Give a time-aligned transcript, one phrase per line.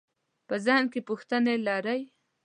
[0.47, 2.01] په ذهن کې پوښتنې لرئ؟